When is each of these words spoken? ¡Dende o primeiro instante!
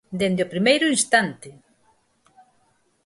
¡Dende 0.19 0.41
o 0.45 0.51
primeiro 0.53 0.91
instante! 0.95 1.49